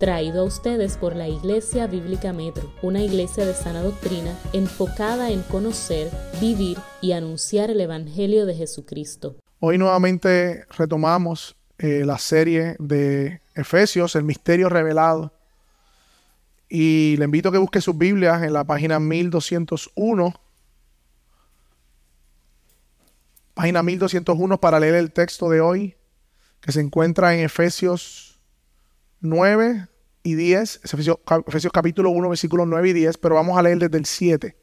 [0.00, 5.42] traído a ustedes por la Iglesia Bíblica Metro, una iglesia de sana doctrina enfocada en
[5.42, 9.36] conocer, vivir y anunciar el Evangelio de Jesucristo.
[9.58, 15.34] Hoy nuevamente retomamos eh, la serie de Efesios, el misterio revelado.
[16.66, 20.34] Y le invito a que busque sus Biblias en la página 1201
[23.52, 25.94] página 1201 para leer el texto de hoy,
[26.62, 28.40] que se encuentra en Efesios
[29.20, 29.89] 9
[30.22, 33.98] y 10, Efesios, Efesios capítulo 1, versículos 9 y 10, pero vamos a leer desde
[33.98, 34.56] el 7.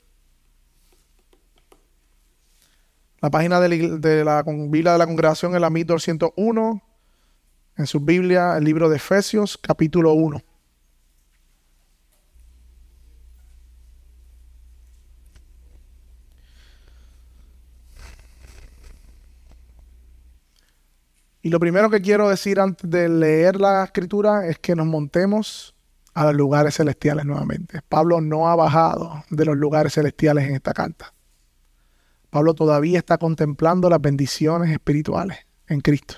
[3.21, 6.83] La página de la, de la Biblia de la Congregación es la 1201.
[7.77, 10.41] En su Biblia, el libro de Efesios, capítulo 1.
[21.47, 25.73] Y lo primero que quiero decir antes de leer la escritura es que nos montemos
[26.13, 27.79] a los lugares celestiales nuevamente.
[27.87, 31.13] Pablo no ha bajado de los lugares celestiales en esta carta.
[32.29, 36.15] Pablo todavía está contemplando las bendiciones espirituales en Cristo.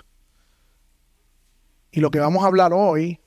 [1.91, 3.19] Y lo que vamos a hablar hoy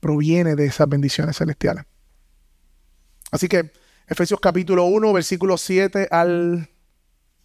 [0.00, 1.84] proviene de esas bendiciones celestiales.
[3.30, 3.70] Así que
[4.08, 6.70] Efesios capítulo 1, versículo 7 al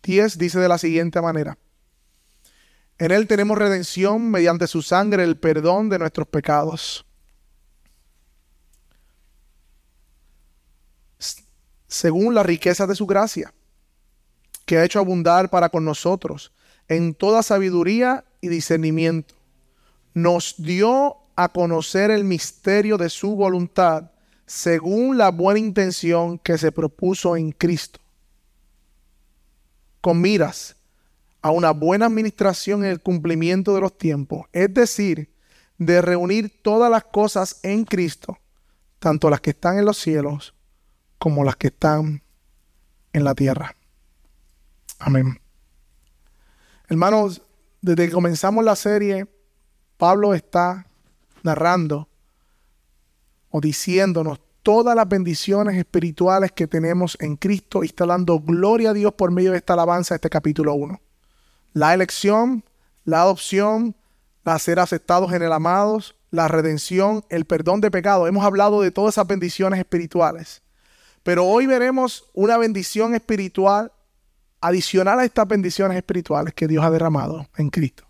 [0.01, 1.55] 10 dice de la siguiente manera.
[2.99, 7.05] En Él tenemos redención mediante su sangre, el perdón de nuestros pecados.
[11.87, 13.53] Según la riqueza de su gracia,
[14.65, 16.51] que ha hecho abundar para con nosotros
[16.89, 19.33] en toda sabiduría y discernimiento,
[20.13, 24.11] nos dio a conocer el misterio de su voluntad
[24.45, 27.99] según la buena intención que se propuso en Cristo,
[30.01, 30.75] con miras
[31.41, 35.33] a una buena administración en el cumplimiento de los tiempos, es decir,
[35.77, 38.37] de reunir todas las cosas en Cristo,
[38.99, 40.53] tanto las que están en los cielos
[41.17, 42.21] como las que están
[43.13, 43.75] en la tierra.
[44.99, 45.39] Amén.
[46.89, 47.41] Hermanos,
[47.81, 49.27] desde que comenzamos la serie,
[49.97, 50.85] Pablo está
[51.43, 52.09] narrando
[53.49, 58.93] o diciéndonos todas las bendiciones espirituales que tenemos en Cristo y está dando gloria a
[58.93, 60.99] Dios por medio de esta alabanza, este capítulo 1
[61.73, 62.63] la elección,
[63.05, 63.95] la adopción,
[64.43, 68.27] la ser aceptados en el amados, la redención, el perdón de pecado.
[68.27, 70.61] Hemos hablado de todas esas bendiciones espirituales.
[71.23, 73.91] Pero hoy veremos una bendición espiritual
[74.61, 78.05] adicional a estas bendiciones espirituales que Dios ha derramado en Cristo,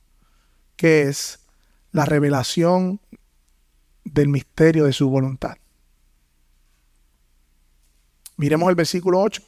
[0.76, 1.40] que es
[1.92, 3.00] la revelación
[4.04, 5.58] del misterio de su voluntad.
[8.38, 9.42] Miremos el versículo 8.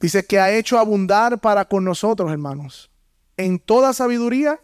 [0.00, 2.90] Dice que ha hecho abundar para con nosotros, hermanos.
[3.36, 4.60] En toda sabiduría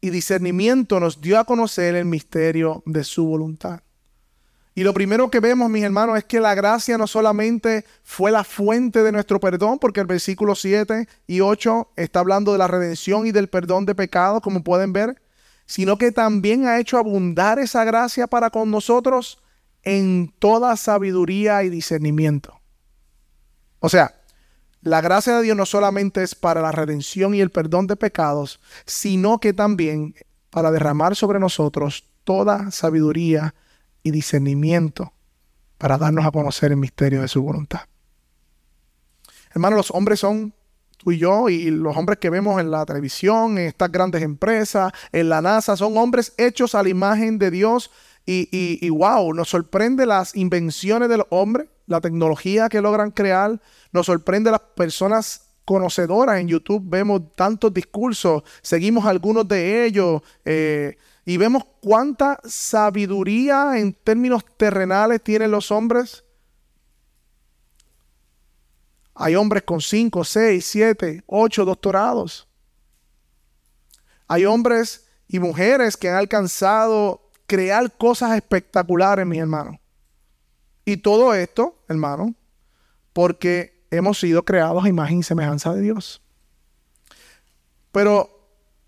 [0.00, 3.80] y discernimiento nos dio a conocer el misterio de su voluntad.
[4.74, 8.44] Y lo primero que vemos, mis hermanos, es que la gracia no solamente fue la
[8.44, 13.26] fuente de nuestro perdón, porque el versículo 7 y 8 está hablando de la redención
[13.26, 15.20] y del perdón de pecados, como pueden ver,
[15.66, 19.42] sino que también ha hecho abundar esa gracia para con nosotros
[19.82, 22.60] en toda sabiduría y discernimiento.
[23.80, 24.19] O sea,
[24.82, 28.60] la gracia de Dios no solamente es para la redención y el perdón de pecados,
[28.86, 30.14] sino que también
[30.50, 33.54] para derramar sobre nosotros toda sabiduría
[34.02, 35.12] y discernimiento
[35.78, 37.80] para darnos a conocer el misterio de su voluntad.
[39.52, 40.52] Hermanos, los hombres son
[40.98, 44.92] tú y yo y los hombres que vemos en la televisión, en estas grandes empresas,
[45.12, 47.90] en la NASA, son hombres hechos a la imagen de Dios
[48.26, 53.60] y, y, wow, nos sorprende las invenciones de los hombres, la tecnología que logran crear,
[53.90, 60.96] nos sorprende las personas conocedoras en YouTube, vemos tantos discursos, seguimos algunos de ellos eh,
[61.24, 66.22] y vemos cuánta sabiduría en términos terrenales tienen los hombres.
[69.12, 72.48] Hay hombres con 5, 6, 7, 8 doctorados.
[74.28, 79.79] Hay hombres y mujeres que han alcanzado crear cosas espectaculares, mis hermanos.
[80.90, 82.34] Y todo esto, hermano,
[83.12, 86.20] porque hemos sido creados a imagen y semejanza de Dios.
[87.92, 88.28] Pero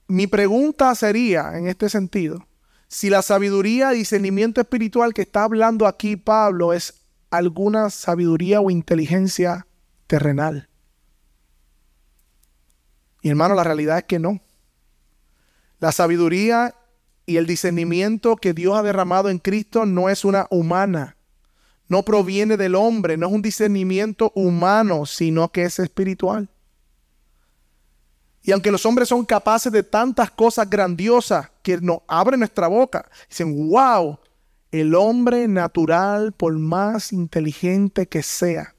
[0.08, 2.44] mi pregunta sería en este sentido,
[2.88, 8.68] si la sabiduría y discernimiento espiritual que está hablando aquí Pablo es alguna sabiduría o
[8.68, 9.68] inteligencia
[10.08, 10.68] terrenal.
[13.20, 14.40] Y hermano, la realidad es que no.
[15.78, 16.74] La sabiduría
[17.26, 21.16] y el discernimiento que Dios ha derramado en Cristo no es una humana
[21.88, 26.48] no proviene del hombre, no es un discernimiento humano, sino que es espiritual.
[28.42, 33.08] Y aunque los hombres son capaces de tantas cosas grandiosas que nos abren nuestra boca,
[33.28, 34.18] dicen, wow,
[34.72, 38.74] el hombre natural, por más inteligente que sea,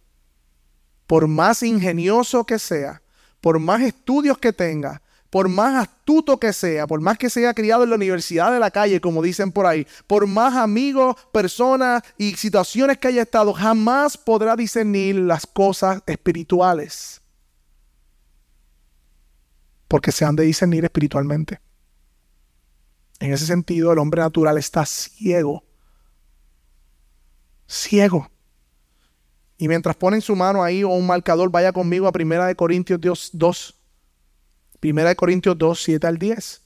[1.07, 3.01] por más ingenioso que sea,
[3.39, 5.01] por más estudios que tenga,
[5.33, 8.69] por más astuto que sea, por más que sea criado en la universidad de la
[8.69, 14.15] calle, como dicen por ahí, por más amigos, personas y situaciones que haya estado, jamás
[14.15, 17.19] podrá discernir las cosas espirituales
[19.87, 21.59] porque se han de discernir espiritualmente.
[23.19, 25.63] En ese sentido, el hombre natural está ciego.
[27.67, 28.29] Ciego.
[29.57, 33.31] Y mientras ponen su mano ahí o un marcador, vaya conmigo a 1 de Corintios
[33.33, 33.82] 2.
[34.83, 36.61] 1 de Corintios 2, 7 al 10.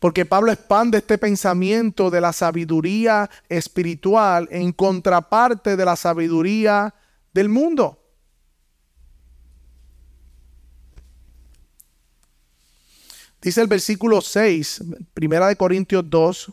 [0.00, 6.94] Porque Pablo expande este pensamiento de la sabiduría espiritual en contraparte de la sabiduría
[7.32, 8.04] del mundo.
[13.40, 14.82] Dice el versículo 6,
[15.14, 16.52] primera de Corintios 2,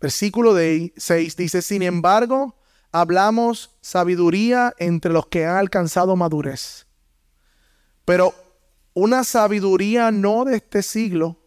[0.00, 2.56] versículo 6, dice, sin embargo,
[2.92, 6.86] hablamos sabiduría entre los que han alcanzado madurez.
[8.04, 8.34] Pero
[8.94, 11.40] una sabiduría no de este siglo,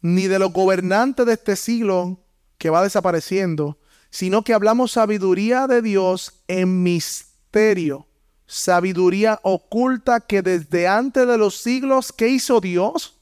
[0.00, 2.18] ni de los gobernantes de este siglo
[2.58, 3.78] que va desapareciendo,
[4.10, 8.06] sino que hablamos sabiduría de Dios en misterio
[8.52, 13.18] sabiduría oculta que desde antes de los siglos, ¿qué hizo Dios?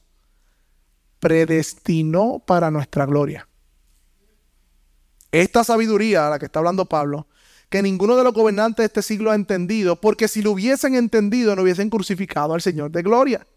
[1.21, 3.47] Predestinó para nuestra gloria.
[5.31, 7.27] Esta sabiduría a la que está hablando Pablo,
[7.71, 11.55] que ninguno de los gobernantes de este siglo ha entendido, porque si lo hubiesen entendido
[11.55, 13.47] no hubiesen crucificado al Señor de gloria,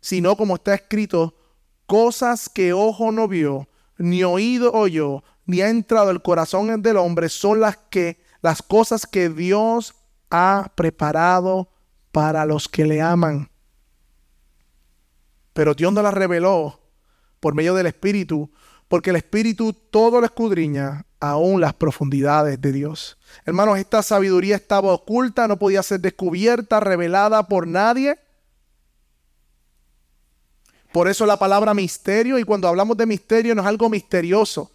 [0.00, 1.36] sino como está escrito,
[1.84, 3.68] cosas que ojo no vio,
[3.98, 9.06] ni oído oyó, ni ha entrado el corazón del hombre, son las que las cosas
[9.06, 9.94] que Dios
[10.30, 11.68] ha preparado
[12.12, 13.50] para los que le aman.
[15.52, 16.80] Pero Dios no la reveló
[17.40, 18.50] por medio del Espíritu,
[18.88, 23.18] porque el Espíritu todo lo escudriña, aún las profundidades de Dios.
[23.44, 28.18] Hermanos, esta sabiduría estaba oculta, no podía ser descubierta, revelada por nadie.
[30.92, 34.70] Por eso la palabra misterio, y cuando hablamos de misterio no es algo misterioso,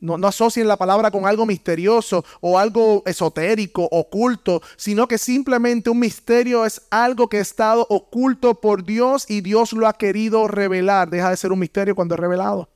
[0.00, 5.98] no, asocien la palabra con algo misterioso o algo esotérico, oculto, sino que simplemente un
[5.98, 11.10] misterio es algo que ha estado oculto por Dios y Dios lo ha querido revelar.
[11.10, 12.70] Deja de ser un misterio cuando es revelado.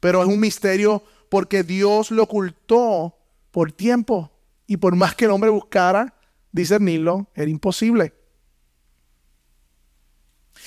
[0.00, 1.02] Pero es un misterio
[1.32, 3.16] porque Dios lo ocultó
[3.52, 4.30] por tiempo.
[4.66, 6.12] Y por más que el hombre buscara
[6.52, 8.12] discernirlo, era imposible.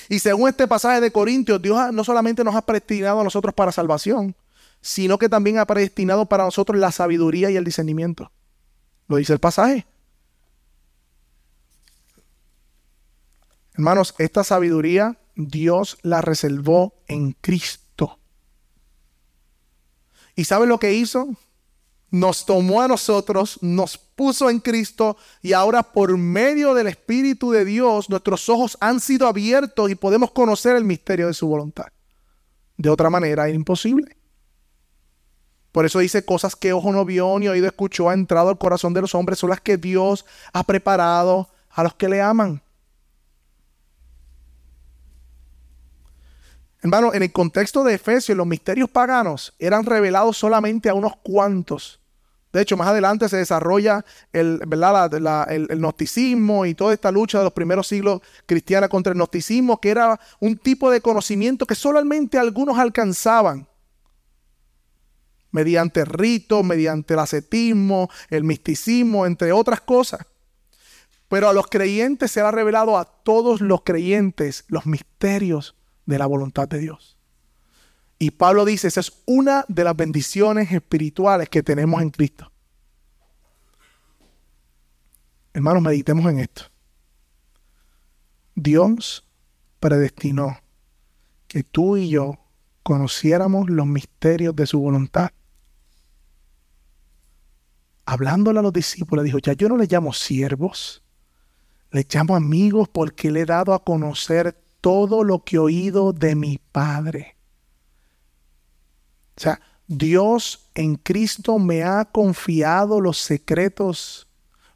[0.10, 3.72] Y según este pasaje de Corintios, Dios no solamente nos ha predestinado a nosotros para
[3.72, 4.36] salvación,
[4.82, 8.32] sino que también ha predestinado para nosotros la sabiduría y el discernimiento.
[9.08, 9.86] Lo dice el pasaje.
[13.76, 17.85] Hermanos, esta sabiduría Dios la reservó en Cristo.
[20.36, 21.30] ¿Y sabe lo que hizo?
[22.12, 27.66] Nos tomó a nosotros, nos puso en Cristo y ahora por medio del Espíritu de
[27.66, 31.88] Dios nuestros ojos han sido abiertos y podemos conocer el misterio de su voluntad.
[32.78, 34.16] De otra manera es imposible.
[35.72, 38.94] Por eso dice cosas que ojo no vio ni oído escuchó, ha entrado al corazón
[38.94, 42.62] de los hombres, son las que Dios ha preparado a los que le aman.
[46.86, 52.00] Hermano, en el contexto de Efesios, los misterios paganos eran revelados solamente a unos cuantos.
[52.54, 57.46] De hecho, más adelante se desarrolla el, el, el, gnosticismo y toda esta lucha de
[57.46, 62.38] los primeros siglos cristiana contra el gnosticismo, que era un tipo de conocimiento que solamente
[62.38, 63.68] algunos alcanzaban
[65.50, 70.24] mediante ritos, mediante el ascetismo, el misticismo, entre otras cosas.
[71.30, 75.74] Pero a los creyentes se ha revelado a todos los creyentes los misterios
[76.06, 77.18] de la voluntad de Dios.
[78.18, 82.52] Y Pablo dice, esa es una de las bendiciones espirituales que tenemos en Cristo.
[85.54, 86.64] Hermanos, meditemos en esto.
[88.56, 89.26] Dios
[89.80, 90.60] predestinó
[91.48, 92.40] que tú y yo
[92.84, 95.32] conociéramos los misterios de su voluntad
[98.06, 101.04] hablándole a los discípulos, dijo, ya yo no les llamo siervos,
[101.92, 106.36] les llamo amigos porque le he dado a conocer todo lo que he oído de
[106.36, 107.38] mi Padre.
[109.36, 114.28] O sea, Dios en Cristo me ha confiado los secretos,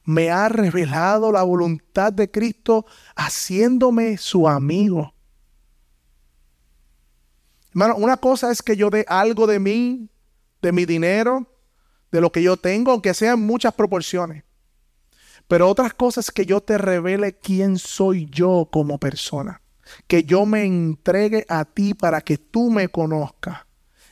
[0.04, 5.14] me ha revelado la voluntad de Cristo haciéndome su amigo.
[7.70, 10.10] Hermano, una cosa es que yo dé algo de mí,
[10.60, 11.46] de mi dinero,
[12.12, 14.44] de lo que yo tengo, aunque sean muchas proporciones.
[15.48, 19.62] Pero otras cosas que yo te revele quién soy yo como persona.
[20.08, 23.60] Que yo me entregue a ti para que tú me conozcas.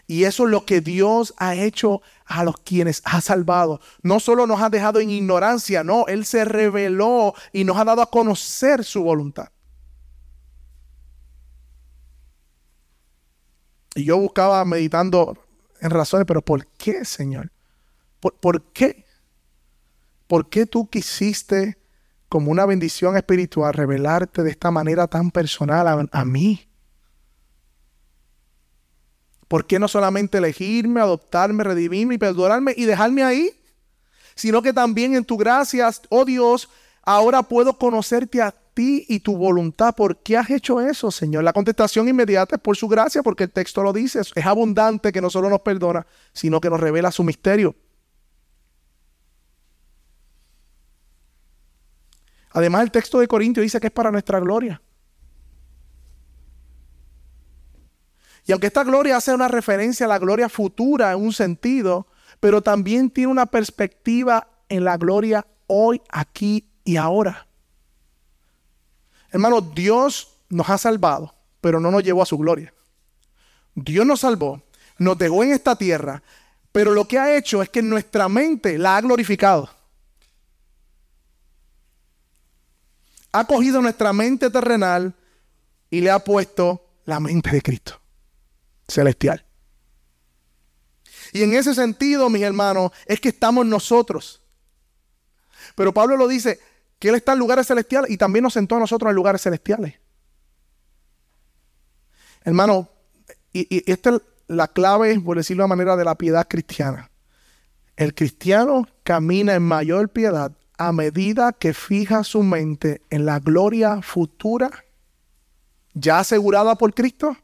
[0.07, 3.81] Y eso es lo que Dios ha hecho a los quienes ha salvado.
[4.03, 8.01] No solo nos ha dejado en ignorancia, no, Él se reveló y nos ha dado
[8.01, 9.49] a conocer su voluntad.
[13.95, 15.37] Y yo buscaba meditando
[15.81, 17.51] en razones, pero ¿por qué, Señor?
[18.19, 19.05] ¿Por, qué?
[20.27, 21.77] ¿Por qué tú quisiste,
[22.29, 26.67] como una bendición espiritual, revelarte de esta manera tan personal a, mí?
[29.47, 33.51] ¿Por qué no solamente elegirme, adoptarme, redimirme y perdonarme y dejarme ahí?
[34.35, 36.69] Sino que también en tu gracia, oh Dios,
[37.01, 39.95] ahora puedo conocerte a ti y tu voluntad.
[39.95, 41.43] ¿Por qué has hecho eso, Señor?
[41.43, 44.19] La contestación inmediata es por su gracia, porque el texto lo dice.
[44.19, 47.73] Es abundante que no solo nos perdona, sino que nos revela su misterio.
[52.51, 54.81] Además, el texto de Corintio dice que es para nuestra gloria.
[58.45, 62.07] Y aunque esta gloria hace una referencia a la gloria futura en un sentido,
[62.39, 67.47] pero también tiene una perspectiva en la gloria hoy, aquí y ahora.
[69.31, 72.73] Hermano, Dios nos ha salvado, pero no nos llevó a su gloria.
[73.75, 74.63] Dios nos salvó,
[74.97, 76.23] nos dejó en esta tierra,
[76.71, 79.69] pero lo que ha hecho es que nuestra mente la ha glorificado.
[83.39, 85.13] Ha cogido nuestra mente terrenal
[85.89, 88.01] y le ha puesto la mente de Cristo
[88.87, 89.45] celestial.
[91.33, 94.41] Y en ese sentido, mis hermanos, es que estamos nosotros.
[95.75, 96.59] Pero Pablo lo dice,
[96.99, 99.95] que Él está en lugares celestiales y también nos sentó a nosotros en lugares celestiales.
[102.43, 102.89] Hermano,
[103.51, 107.11] y, esta es la clave, por decirlo de manera, de la piedad cristiana.
[107.95, 114.01] El cristiano camina en mayor piedad a medida que fija su mente en la gloria
[114.01, 114.71] futura
[115.93, 117.35] ya asegurada por Cristo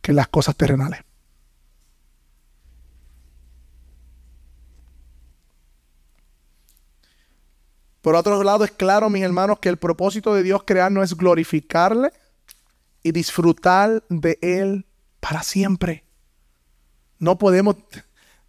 [0.00, 1.00] que en las cosas terrenales.
[8.00, 11.16] Por otro lado, es claro, mis hermanos, que el propósito de Dios crear no es
[11.16, 12.12] glorificarle
[13.04, 14.86] y disfrutar de Él
[15.20, 16.04] para siempre.
[17.20, 17.76] No podemos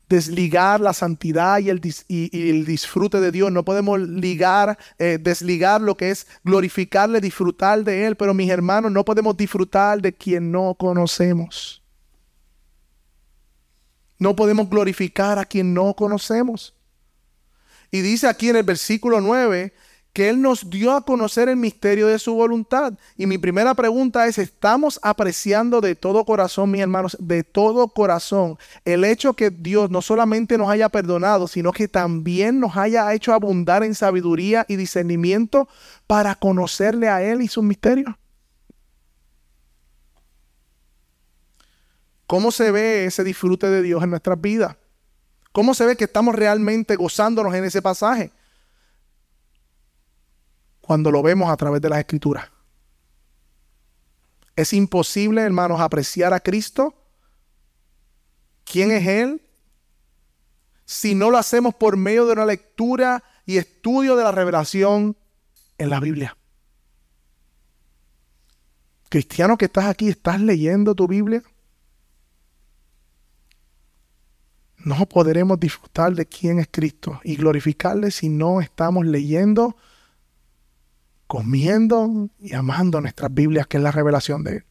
[0.09, 3.51] desligar la santidad y el, disfrute de Dios.
[3.51, 8.15] No podemos ligar, eh, desligar lo que es glorificarle, disfrutar de Él.
[8.15, 11.83] Pero mis hermanos, no podemos disfrutar de quien no conocemos.
[14.19, 16.75] No podemos glorificar a quien no conocemos.
[17.91, 19.73] Y dice aquí en el versículo 9
[20.13, 22.93] que Él nos dio a conocer el misterio de su voluntad.
[23.17, 28.57] Y mi primera pregunta es, ¿estamos apreciando de todo corazón, mis hermanos, de todo corazón,
[28.85, 33.33] el hecho que Dios no solamente nos haya perdonado, sino que también nos haya hecho
[33.33, 35.67] abundar en sabiduría y discernimiento
[36.05, 38.13] para conocerle a Él y sus misterios?
[42.27, 44.75] ¿Cómo se ve ese disfrute de Dios en nuestras vidas?
[45.51, 48.31] ¿Cómo se ve que estamos realmente gozándonos en ese pasaje?
[50.85, 52.51] Cuando lo vemos a través de las escrituras.
[54.55, 56.93] Es imposible, hermanos, apreciar a Cristo.
[58.65, 59.41] ¿Quién es Él?
[60.85, 65.15] Si no lo hacemos por medio de una lectura y estudio de la revelación
[65.77, 66.37] en la Biblia.
[69.07, 71.41] Cristiano que estás aquí, ¿estás leyendo tu Biblia?
[74.79, 79.77] No podremos disfrutar de quién es Cristo y glorificarle si no estamos leyendo
[81.33, 84.65] comiendo y amando nuestras Biblias, que es la revelación de Él.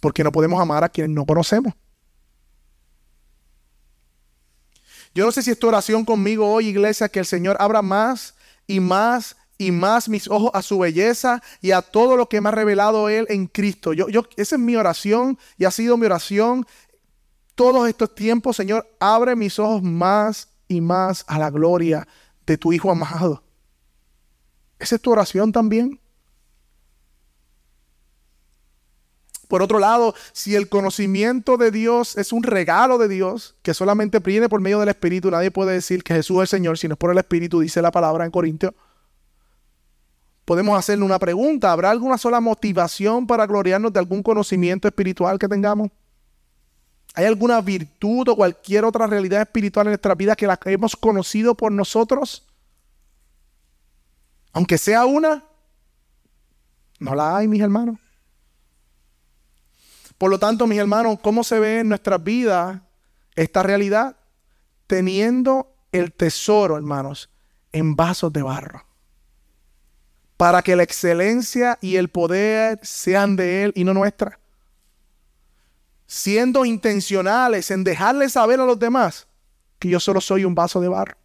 [0.00, 1.74] Porque no podemos amar a quienes no conocemos.
[5.14, 8.34] Yo no sé si es tu oración conmigo hoy, iglesia, que el Señor abra más
[8.66, 12.48] y más y más mis ojos a su belleza y a todo lo que me
[12.48, 13.92] ha revelado Él en Cristo.
[13.92, 16.66] Yo, yo, esa es mi oración y ha sido mi oración
[17.54, 18.56] todos estos tiempos.
[18.56, 22.08] Señor, abre mis ojos más y más a la gloria
[22.46, 23.42] de tu Hijo amado.
[24.82, 26.00] ¿Esa es tu oración también?
[29.46, 34.18] Por otro lado, si el conocimiento de Dios es un regalo de Dios que solamente
[34.18, 36.94] viene por medio del Espíritu, nadie puede decir que Jesús es el Señor si no
[36.94, 38.74] es por el Espíritu, dice la palabra en Corintios.
[40.44, 41.70] Podemos hacerle una pregunta.
[41.70, 45.90] ¿Habrá alguna sola motivación para gloriarnos de algún conocimiento espiritual que tengamos?
[47.14, 51.54] ¿Hay alguna virtud o cualquier otra realidad espiritual en nuestra vida que la hemos conocido
[51.54, 52.48] por nosotros?
[54.52, 55.44] Aunque sea una,
[56.98, 57.98] no la hay, mis hermanos.
[60.18, 62.80] Por lo tanto, mis hermanos, ¿cómo se ve en nuestras vidas
[63.34, 64.16] esta realidad?
[64.86, 67.30] Teniendo el tesoro, hermanos,
[67.72, 68.86] en vasos de barro.
[70.36, 74.38] Para que la excelencia y el poder sean de Él y no nuestra.
[76.06, 79.26] Siendo intencionales en dejarle saber a los demás
[79.78, 81.16] que yo solo soy un vaso de barro.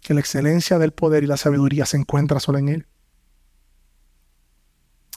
[0.00, 2.86] Que la excelencia del poder y la sabiduría se encuentra solo en Él.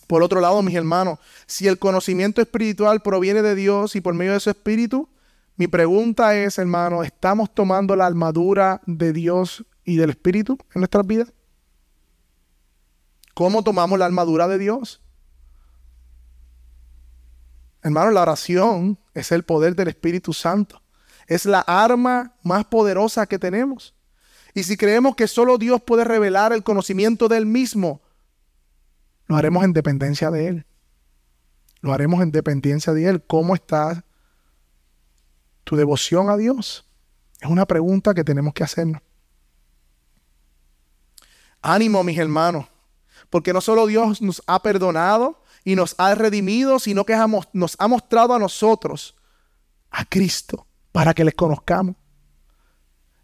[0.08, 4.34] Por otro lado, mis hermanos, si el conocimiento espiritual proviene de Dios y por medio
[4.34, 5.10] de su espíritu,
[5.56, 11.06] mi pregunta es, hermano, ¿estamos tomando la armadura de Dios y del espíritu en nuestras
[11.06, 11.34] vidas?
[13.34, 15.02] ¿Cómo tomamos la armadura de Dios?
[17.82, 20.82] Hermano, la oración es el poder del Espíritu Santo.
[21.28, 23.94] Es la arma más poderosa que tenemos.
[24.53, 28.01] Y si creemos que solo Dios puede revelar el conocimiento del mismo,
[29.27, 30.65] lo haremos en dependencia de Él.
[31.81, 33.24] Lo haremos en dependencia de Él.
[33.25, 34.05] ¿Cómo está
[35.63, 36.88] tu devoción a Dios?
[37.41, 39.01] Es una pregunta que tenemos que hacernos.
[41.62, 42.67] Ánimo, mis hermanos,
[43.29, 47.15] porque no solo Dios nos ha perdonado y nos ha redimido, sino que
[47.53, 49.15] nos ha mostrado a nosotros,
[49.89, 51.95] a Cristo, para que les conozcamos.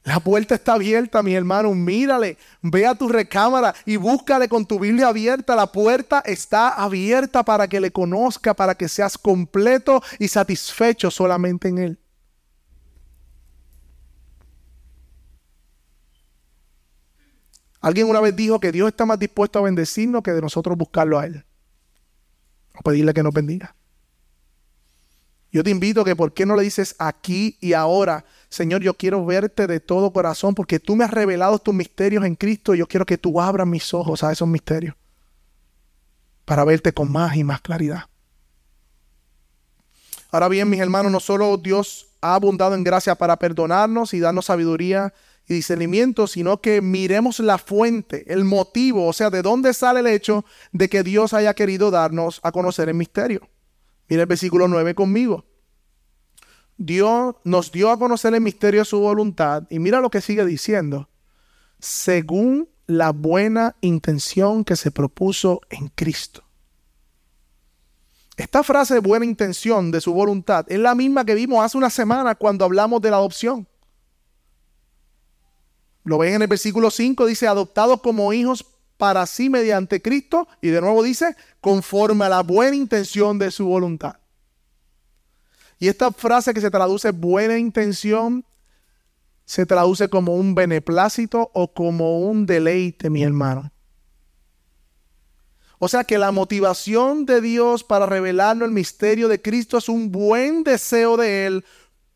[0.04, 1.74] La puerta está abierta, mi hermano.
[1.74, 5.56] Mírale, ve a tu recámara y búscale con tu Biblia abierta.
[5.56, 11.68] La puerta está abierta para que le conozca, para que seas completo y satisfecho solamente
[11.68, 12.00] en Él.
[17.82, 21.20] Alguien una vez dijo que Dios está más dispuesto a bendecirnos que de nosotros buscarlo
[21.20, 21.46] a Él.
[22.78, 23.76] O pedirle que nos bendiga.
[25.52, 29.26] Yo te invito que por qué no le dices aquí y ahora, Señor, yo quiero
[29.26, 32.88] verte de todo corazón porque tú me has revelado tus misterios en Cristo y yo
[32.88, 34.96] quiero que tú abras mis ojos a esos misterios
[36.46, 38.04] para verte con más y más claridad.
[40.32, 44.46] Ahora bien, mis hermanos, no solo Dios ha abundado en gracia para perdonarnos y darnos
[44.46, 45.14] sabiduría
[45.48, 50.08] y discernimiento, sino que miremos la fuente, el motivo, o sea, de dónde sale el
[50.08, 53.48] hecho de que Dios haya querido darnos a conocer el misterio.
[54.10, 55.46] Mira el versículo 9 conmigo.
[56.78, 60.46] Dios nos dio a conocer el misterio de su voluntad y mira lo que sigue
[60.46, 61.10] diciendo.
[61.80, 66.44] Según la buena intención que se propuso en Cristo.
[68.36, 71.90] Esta frase de buena intención de su voluntad es la misma que vimos hace una
[71.90, 73.68] semana cuando hablamos de la adopción.
[76.06, 78.66] Lo ven en el versículo 5, dice, adoptados como hijos
[79.00, 80.50] para sí mediante Cristo.
[80.62, 84.18] Y de nuevo dice, conforme a la buena intención de su voluntad.
[85.80, 88.46] Y esta frase que se traduce buena intención,
[89.46, 93.72] se traduce como un beneplácito o como un deleite, mi hermano.
[95.80, 100.12] O sea que la motivación de Dios para revelarnos el misterio de Cristo es un
[100.12, 101.66] buen deseo de Él.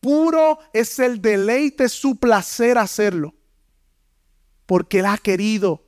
[0.01, 3.33] Puro es el deleite, su placer hacerlo.
[4.65, 5.82] Porque Él ha querido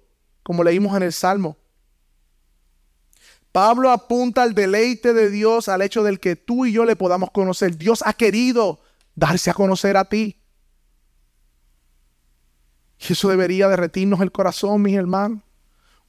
[0.46, 1.58] como leímos en el Salmo.
[3.52, 7.32] Pablo apunta al deleite de Dios, al hecho del que tú y yo le podamos
[7.32, 7.76] conocer.
[7.80, 8.80] Dios ha querido
[9.16, 10.40] darse a conocer a ti.
[13.00, 15.42] Y eso debería derretirnos el corazón, mis hermanos.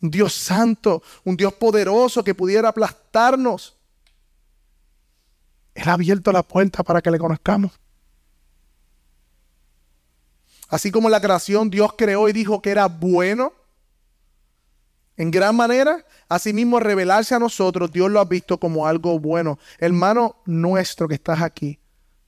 [0.02, 3.78] Un Dios santo, un Dios poderoso que pudiera aplastarnos.
[5.72, 7.72] Él ha abierto la puerta para que le conozcamos.
[10.68, 13.54] Así como la creación Dios creó y dijo que era bueno,
[15.16, 19.58] en gran manera, asimismo, revelarse a nosotros, Dios lo ha visto como algo bueno.
[19.78, 21.80] Hermano nuestro que estás aquí,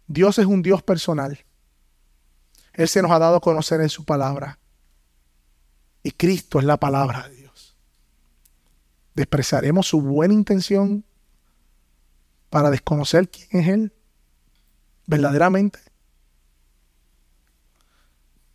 [0.07, 1.44] Dios es un Dios personal.
[2.72, 4.59] Él se nos ha dado a conocer en su palabra.
[6.03, 7.77] Y Cristo es la palabra de Dios.
[9.14, 11.05] ¿Despreciaremos su buena intención
[12.48, 13.92] para desconocer quién es Él?
[15.07, 15.81] Verdaderamente.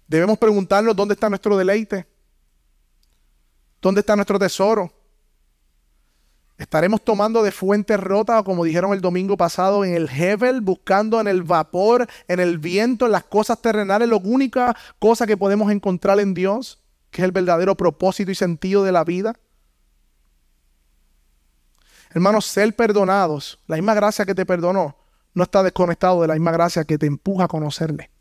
[0.08, 2.08] Debemos preguntarnos dónde está nuestro deleite.
[3.84, 4.93] ¿Dónde está nuestro tesoro?
[6.58, 11.28] Estaremos tomando de fuentes rotas, como dijeron el domingo pasado, en el Hebel, buscando en
[11.28, 16.22] el vapor, en el viento, en las cosas terrenales, la única cosa que podemos encontrar
[16.22, 19.34] en Dios, que es el verdadero propósito y sentido de la vida.
[22.12, 24.96] Hermanos, ser perdonados, la misma gracia que te perdonó,
[25.34, 28.12] no está desconectado de la misma gracia que te empuja a conocerle.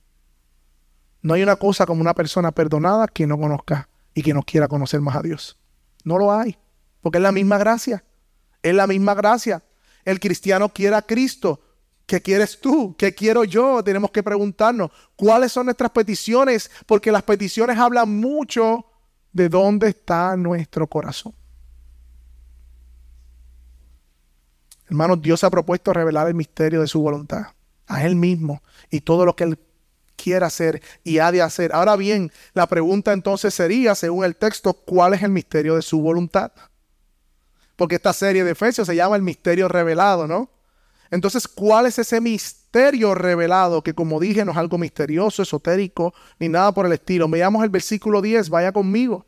[1.20, 4.68] No hay una cosa como una persona perdonada que no conozca y que no quiera
[4.68, 5.58] conocer más a Dios.
[6.04, 6.58] No lo hay,
[7.00, 8.04] porque es la misma gracia.
[8.62, 9.62] Es la misma gracia.
[10.04, 11.60] El cristiano quiere a Cristo.
[12.06, 12.94] ¿Qué quieres tú?
[12.96, 13.82] ¿Qué quiero yo?
[13.82, 18.84] Tenemos que preguntarnos cuáles son nuestras peticiones, porque las peticiones hablan mucho
[19.32, 21.34] de dónde está nuestro corazón.
[24.86, 27.46] Hermanos, Dios ha propuesto revelar el misterio de su voluntad
[27.86, 29.58] a Él mismo y todo lo que Él
[30.16, 31.72] quiere hacer y ha de hacer.
[31.72, 36.00] Ahora bien, la pregunta entonces sería, según el texto, ¿cuál es el misterio de su
[36.00, 36.52] voluntad?
[37.76, 40.50] Porque esta serie de Efesios se llama el misterio revelado, ¿no?
[41.10, 46.48] Entonces, ¿cuál es ese misterio revelado que como dije no es algo misterioso, esotérico, ni
[46.48, 47.28] nada por el estilo?
[47.28, 49.26] Veamos el versículo 10, vaya conmigo.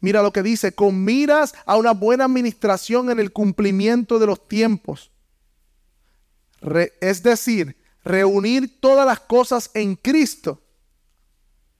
[0.00, 4.46] Mira lo que dice, con miras a una buena administración en el cumplimiento de los
[4.48, 5.10] tiempos.
[7.00, 10.62] es decir, reunir todas las cosas en Cristo,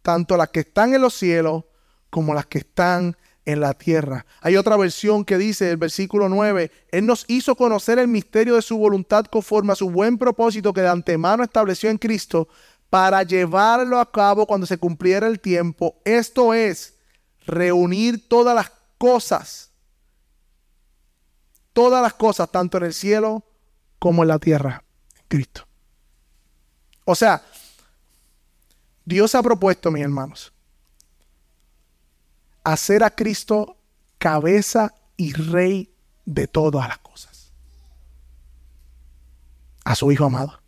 [0.02, 1.64] tanto las que están en los cielos
[2.10, 4.26] como las que están en la tierra.
[4.40, 8.62] Hay otra versión que dice, el versículo 9, Él nos hizo conocer el misterio de
[8.62, 12.48] su voluntad conforme a su buen propósito que de antemano estableció en Cristo
[12.90, 16.00] para llevarlo a cabo cuando se cumpliera el tiempo.
[16.04, 16.96] Esto es,
[17.46, 19.70] reunir todas las cosas,
[21.72, 23.44] todas las cosas, tanto en el cielo
[24.00, 24.82] como en la tierra,
[25.14, 25.65] en Cristo.
[27.06, 27.42] O sea,
[29.04, 30.52] Dios ha propuesto, mis hermanos,
[32.64, 33.76] hacer a Cristo
[34.18, 37.52] cabeza y rey de todas las cosas.
[39.84, 40.60] A su Hijo amado.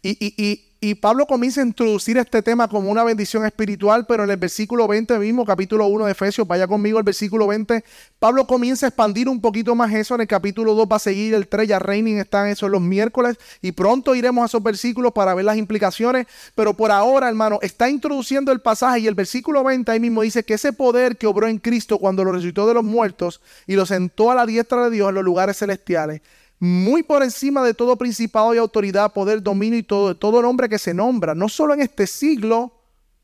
[0.00, 4.22] Y, y, y, y Pablo comienza a introducir este tema como una bendición espiritual, pero
[4.22, 7.82] en el versículo 20 mismo, capítulo 1 de Efesios, vaya conmigo el versículo 20,
[8.20, 11.34] Pablo comienza a expandir un poquito más eso, en el capítulo 2 va a seguir
[11.34, 15.34] el 3, ya Reining están esos los miércoles, y pronto iremos a esos versículos para
[15.34, 19.90] ver las implicaciones, pero por ahora, hermano, está introduciendo el pasaje y el versículo 20
[19.90, 22.84] ahí mismo dice que ese poder que obró en Cristo cuando lo resucitó de los
[22.84, 26.20] muertos y lo sentó a la diestra de Dios en los lugares celestiales,
[26.58, 30.78] muy por encima de todo principado y autoridad, poder, dominio y todo, todo nombre que
[30.78, 32.72] se nombra, no solo en este siglo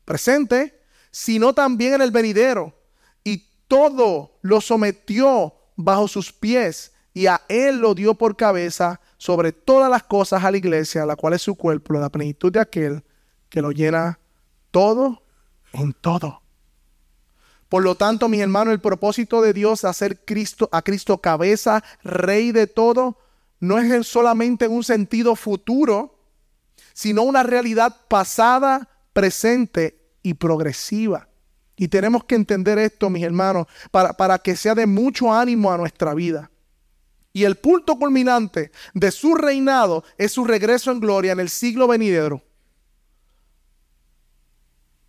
[0.05, 0.79] presente,
[1.11, 2.73] sino también en el venidero.
[3.23, 9.51] Y todo lo sometió bajo sus pies y a él lo dio por cabeza sobre
[9.51, 13.03] todas las cosas a la iglesia, la cual es su cuerpo, la plenitud de aquel
[13.49, 14.19] que lo llena
[14.71, 15.23] todo
[15.73, 16.41] en todo.
[17.69, 21.83] Por lo tanto, mis hermanos, el propósito de Dios de hacer Cristo, a Cristo cabeza,
[22.03, 23.17] rey de todo,
[23.63, 26.19] no es solamente en un sentido futuro,
[26.93, 31.29] sino una realidad pasada, presente y progresiva.
[31.77, 35.77] Y tenemos que entender esto, mis hermanos, para, para que sea de mucho ánimo a
[35.77, 36.51] nuestra vida.
[37.31, 41.87] Y el punto culminante de su reinado es su regreso en gloria en el siglo
[41.87, 42.43] venidero.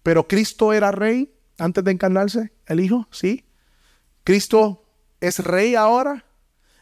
[0.05, 3.45] Pero Cristo era rey antes de encarnarse, el Hijo, sí.
[4.23, 4.85] Cristo
[5.21, 6.25] es rey ahora.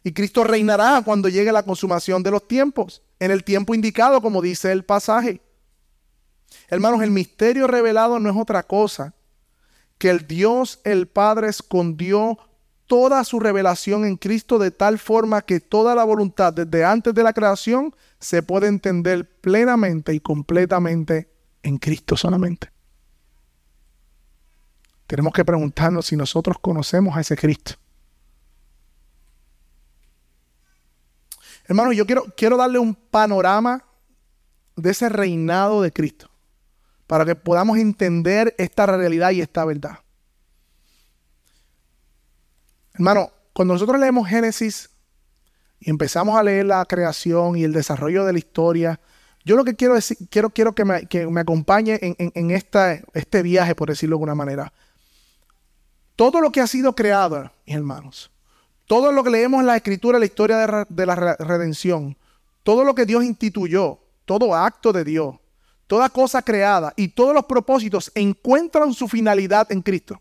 [0.05, 4.43] Y Cristo reinará cuando llegue la consumación de los tiempos, en el tiempo indicado, como
[4.43, 5.41] dice el pasaje.
[6.69, 9.15] Hermanos, el misterio revelado no es otra cosa
[9.99, 12.39] que el Dios, el Padre, escondió
[12.87, 17.23] toda su revelación en Cristo de tal forma que toda la voluntad desde antes de
[17.23, 21.31] la creación se puede entender plenamente y completamente
[21.63, 22.71] en Cristo solamente.
[25.07, 27.75] Tenemos que preguntarnos si nosotros conocemos a ese Cristo.
[31.73, 33.83] Hermano, yo quiero, quiero darle un panorama
[34.77, 36.31] de ese reinado de Cristo
[37.07, 40.01] para que podamos entender esta realidad y esta verdad.
[42.93, 44.91] Hermano, cuando nosotros leemos Génesis
[45.81, 49.01] y empezamos a leer la creación y el desarrollo de la historia,
[49.43, 53.43] yo lo que quiero decir, quiero, quiero que, me, que me acompañe en, en, este
[53.43, 54.75] viaje, por decirlo de alguna manera.
[56.17, 58.32] Todo lo que ha sido creado, mis hermanos,
[58.93, 62.15] todo lo que leemos en la escritura, la historia de, la redención,
[62.63, 65.37] todo lo que Dios instituyó, todo acto de Dios,
[65.87, 70.21] toda cosa creada y todos los propósitos encuentran su finalidad en Cristo.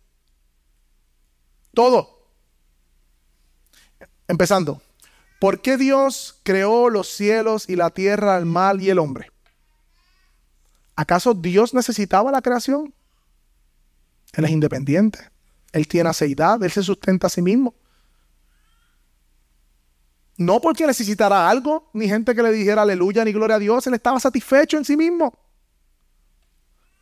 [1.73, 2.29] Todo.
[4.25, 4.81] Empezando.
[5.37, 9.33] ¿Por qué Dios creó los cielos y la tierra, el mal y el hombre?
[10.95, 12.93] ¿Acaso Dios necesitaba la creación?
[14.31, 15.19] Él es independiente.
[15.73, 16.63] Él tiene aceidad.
[16.63, 17.75] Él se sustenta a sí mismo.
[20.41, 23.93] No porque necesitara algo, ni gente que le dijera aleluya ni gloria a Dios, él
[23.93, 25.37] estaba satisfecho en sí mismo.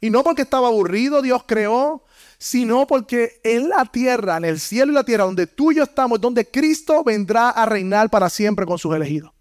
[0.02, 2.04] Y no porque estaba aburrido, Dios creó,
[2.38, 5.84] sino porque en la tierra, en el cielo y la tierra, donde tú y yo
[5.84, 9.32] estamos, donde Cristo vendrá a reinar para siempre con sus elegidos.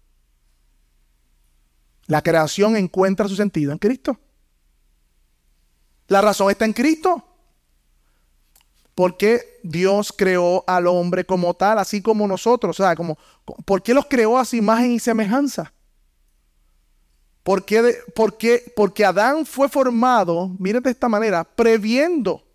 [2.07, 4.17] La creación encuentra su sentido en Cristo.
[6.07, 7.28] La razón está en Cristo.
[8.99, 12.77] ¿Por qué Dios creó al hombre como tal, así como nosotros?
[12.77, 12.97] O sea,
[13.63, 15.71] ¿por qué los creó a su imagen y semejanza?
[17.41, 17.95] ¿Por qué,
[18.75, 22.45] Porque Adán fue formado, miren de esta manera, previendo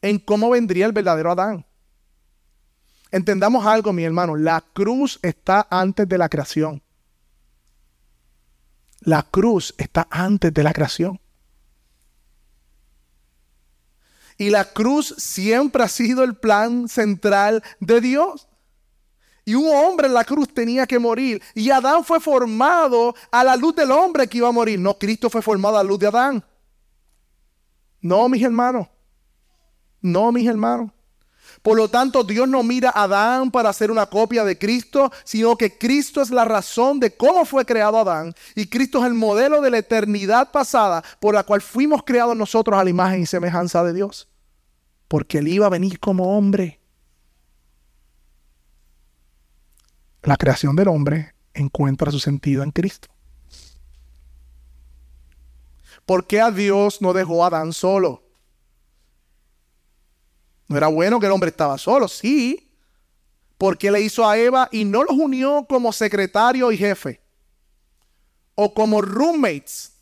[0.00, 1.66] en cómo vendría el verdadero Adán.
[3.10, 6.80] Entendamos algo, mi hermano, la cruz está antes de la creación.
[9.00, 11.20] La cruz está antes de la creación.
[14.38, 18.48] Y la cruz siempre ha sido el plan central de Dios.
[19.44, 21.42] Y un hombre en la cruz tenía que morir.
[21.54, 24.78] Y Adán fue formado a la luz del hombre que iba a morir.
[24.78, 26.44] No, Cristo fue formado a la luz de Adán.
[28.00, 28.86] No, mis hermanos.
[30.00, 30.92] No, mis hermanos.
[31.68, 35.54] Por lo tanto, Dios no mira a Adán para hacer una copia de Cristo, sino
[35.54, 38.32] que Cristo es la razón de cómo fue creado Adán.
[38.54, 42.80] Y Cristo es el modelo de la eternidad pasada por la cual fuimos creados nosotros
[42.80, 44.28] a la imagen y semejanza de Dios.
[45.08, 46.80] Porque Él iba a venir como hombre.
[50.22, 53.08] La creación del hombre encuentra su sentido en Cristo.
[56.06, 58.27] ¿Por qué a Dios no dejó a Adán solo?
[60.68, 62.70] No era bueno que el hombre estaba solo, sí.
[63.56, 67.20] Porque le hizo a Eva y no los unió como secretario y jefe.
[68.54, 69.94] O como roommates.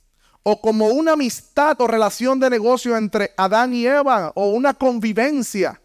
[0.43, 4.33] O como una amistad o relación de negocio entre Adán y Eva.
[4.35, 5.81] O una convivencia.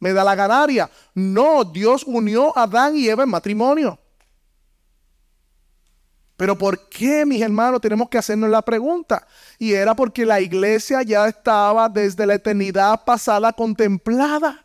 [0.00, 0.90] Me da la ganaria.
[1.14, 3.98] No, Dios unió a Adán y Eva en matrimonio.
[6.42, 9.28] Pero ¿por qué, mis hermanos, tenemos que hacernos la pregunta?
[9.60, 14.64] Y era porque la iglesia ya estaba desde la eternidad pasada contemplada.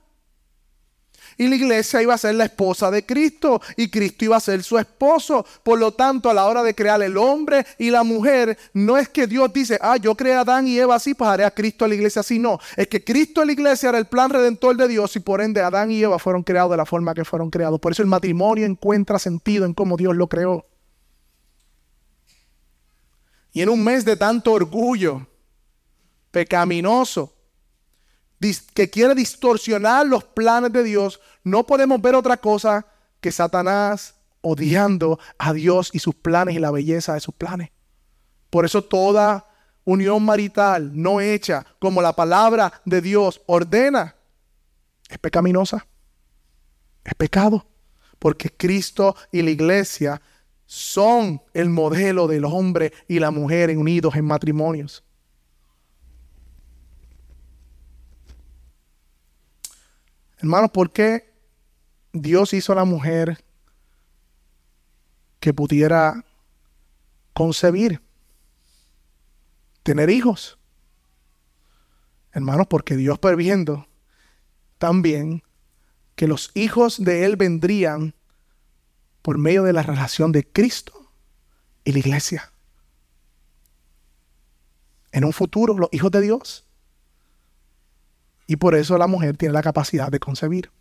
[1.37, 4.63] Y la iglesia iba a ser la esposa de Cristo y Cristo iba a ser
[4.63, 5.45] su esposo.
[5.61, 9.07] Por lo tanto, a la hora de crear el hombre y la mujer, no es
[9.07, 11.85] que Dios dice, ah, yo creé a Adán y Eva así, pues haré a Cristo
[11.85, 12.39] a la iglesia así.
[12.39, 15.41] No, es que Cristo a la iglesia era el plan redentor de Dios y por
[15.41, 17.79] ende Adán y Eva fueron creados de la forma que fueron creados.
[17.79, 20.65] Por eso el matrimonio encuentra sentido en cómo Dios lo creó.
[23.57, 25.25] Y en un mes de tanto orgullo
[26.29, 27.33] pecaminoso,
[28.75, 32.85] que quiere distorsionar los planes de Dios, no podemos ver otra cosa
[33.19, 37.71] que Satanás odiando a Dios y sus planes y la belleza de sus planes.
[38.51, 39.47] Por eso toda
[39.85, 44.17] unión marital no hecha como la palabra de Dios ordena
[45.09, 45.87] es pecaminosa.
[47.03, 47.65] Es pecado.
[48.19, 50.21] Porque Cristo y la iglesia
[50.67, 55.03] son el modelo del hombre y la mujer unidos en matrimonios.
[60.37, 61.33] Hermanos, ¿por qué
[62.11, 63.43] Dios hizo a la mujer
[65.39, 66.25] que pudiera
[67.33, 68.01] concebir,
[69.83, 70.59] tener hijos?
[72.33, 73.87] Hermanos, porque Dios previendo
[74.77, 75.43] también
[76.15, 78.13] que los hijos de Él vendrían
[79.27, 81.11] por medio de la relación de Cristo
[81.83, 82.53] y la iglesia.
[85.11, 86.65] En un futuro, los hijos de Dios.
[88.45, 90.71] Y por eso la mujer tiene la capacidad de concebir.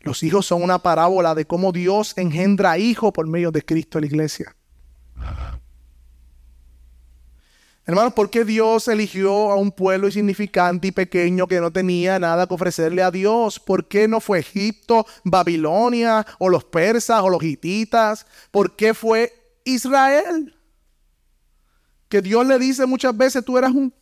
[0.00, 4.02] Los hijos son una parábola de cómo Dios engendra hijos por medio de Cristo y
[4.02, 4.56] la iglesia.
[7.88, 12.46] Hermanos, ¿por qué Dios eligió a un pueblo insignificante y pequeño que no tenía nada
[12.46, 13.58] que ofrecerle a Dios?
[13.58, 18.26] ¿Por qué no fue Egipto, Babilonia, o los persas, o los hititas?
[18.50, 19.32] ¿Por qué fue
[19.64, 20.54] Israel?
[22.10, 23.94] Que Dios le dice muchas veces, tú eras un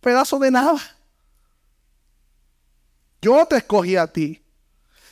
[0.00, 0.80] pedazo de nada.
[3.20, 4.45] Yo te escogí a ti.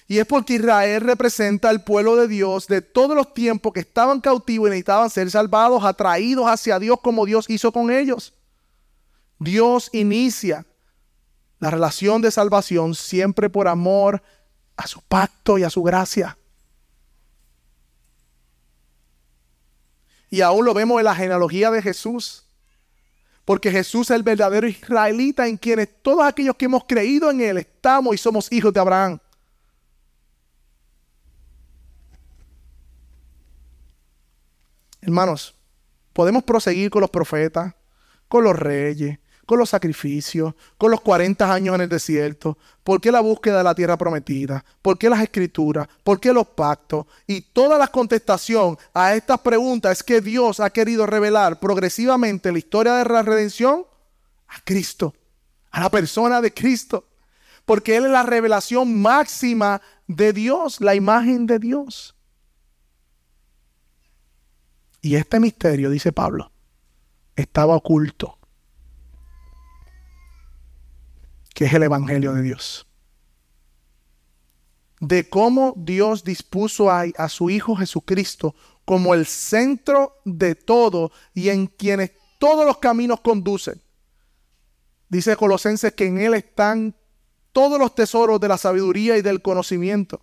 [0.06, 4.20] Y es porque Israel representa al pueblo de Dios de todos los tiempos que estaban
[4.20, 8.34] cautivos y necesitaban ser salvados, atraídos hacia Dios como Dios hizo con ellos.
[9.38, 10.66] Dios inicia
[11.58, 14.22] la relación de salvación siempre por amor
[14.76, 16.36] a su pacto y a su gracia.
[20.28, 22.44] Y aún lo vemos en la genealogía de Jesús.
[23.44, 27.58] Porque Jesús es el verdadero israelita en quienes todos aquellos que hemos creído en Él
[27.58, 29.18] estamos y somos hijos de Abraham.
[35.04, 35.54] Hermanos,
[36.14, 37.74] podemos proseguir con los profetas,
[38.26, 42.56] con los reyes, con los sacrificios, con los 40 años en el desierto.
[42.82, 44.64] ¿Por qué la búsqueda de la tierra prometida?
[44.80, 45.86] ¿Por qué las escrituras?
[46.02, 47.04] ¿Por qué los pactos?
[47.26, 52.58] Y toda la contestación a estas preguntas es que Dios ha querido revelar progresivamente la
[52.58, 53.84] historia de la redención
[54.48, 55.14] a Cristo,
[55.70, 57.08] a la persona de Cristo.
[57.66, 62.14] Porque Él es la revelación máxima de Dios, la imagen de Dios.
[65.04, 66.50] Y este misterio, dice Pablo,
[67.36, 68.38] estaba oculto,
[71.54, 72.86] que es el Evangelio de Dios.
[75.00, 78.54] De cómo Dios dispuso a, a su Hijo Jesucristo
[78.86, 83.82] como el centro de todo y en quienes todos los caminos conducen.
[85.10, 86.96] Dice Colosenses que en Él están
[87.52, 90.22] todos los tesoros de la sabiduría y del conocimiento.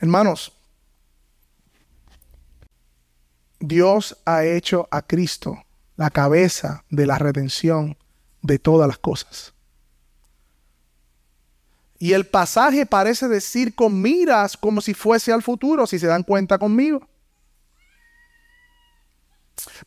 [0.00, 0.52] Hermanos,
[3.58, 5.64] Dios ha hecho a Cristo
[5.96, 7.96] la cabeza de la redención
[8.42, 9.52] de todas las cosas.
[11.98, 16.22] Y el pasaje parece decir con miras como si fuese al futuro, si se dan
[16.22, 17.08] cuenta conmigo.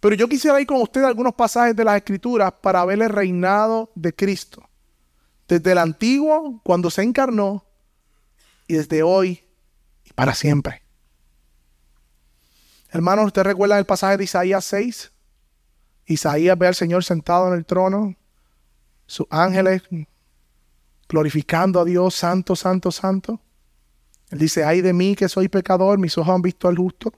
[0.02, 3.90] Pero yo quisiera ir con ustedes algunos pasajes de las Escrituras para ver el reinado
[3.96, 4.68] de Cristo.
[5.48, 7.66] Desde el antiguo, cuando se encarnó,
[8.68, 9.44] y desde hoy
[10.16, 10.82] para siempre.
[12.90, 15.12] Hermanos, ¿usted recuerda el pasaje de Isaías 6?
[16.06, 18.16] Isaías ve al Señor sentado en el trono,
[19.06, 19.84] sus ángeles
[21.08, 23.40] glorificando a Dios, santo, santo, santo.
[24.30, 27.14] Él dice, ay de mí que soy pecador, mis ojos han visto al justo.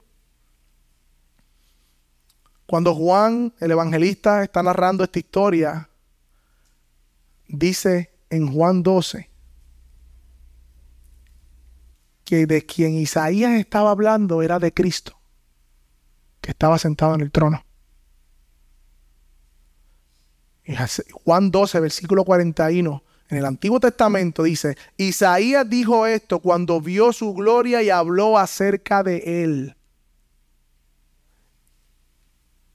[2.66, 5.88] Cuando Juan, el evangelista, está narrando esta historia,
[7.46, 9.33] dice en Juan 12
[12.24, 15.18] que de quien Isaías estaba hablando era de Cristo,
[16.40, 17.64] que estaba sentado en el trono.
[21.24, 27.32] Juan 12, versículo 41 en el Antiguo Testamento dice, Isaías dijo esto cuando vio su
[27.32, 29.76] gloria y habló acerca de él.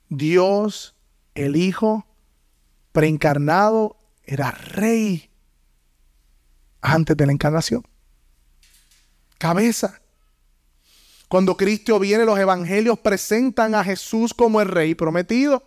[0.10, 0.96] Dios,
[1.36, 2.06] el Hijo,
[2.92, 5.30] preencarnado, era rey
[6.82, 7.84] antes de la encarnación.
[9.40, 10.00] Cabeza.
[11.28, 15.64] Cuando Cristo viene, los evangelios presentan a Jesús como el rey prometido.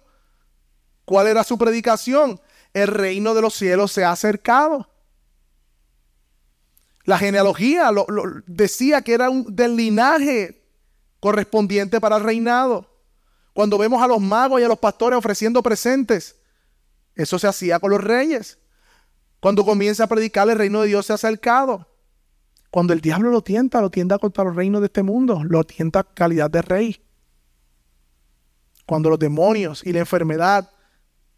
[1.05, 2.41] ¿Cuál era su predicación?
[2.75, 4.89] el reino de los cielos se ha acercado.
[7.05, 8.07] La genealogía lo,
[8.47, 10.63] decía que era un, del linaje
[11.21, 12.89] correspondiente para el reinado.
[13.53, 16.37] Cuando vemos a los magos y a los pastores ofreciendo presentes,
[17.15, 18.59] eso se hacía con los reyes.
[19.41, 21.87] Cuando comienza a predicar el reino de Dios se ha acercado.
[22.73, 26.05] Cuando el diablo lo tienta, lo tienta contra los reinos de este mundo, lo tienta
[26.05, 27.03] calidad de rey.
[28.87, 30.71] Cuando los demonios y la enfermedad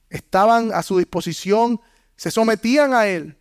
[0.08, 1.80] estaban a su disposición,
[2.14, 3.36] se sometían a él.